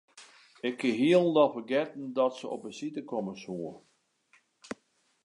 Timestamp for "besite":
2.65-3.01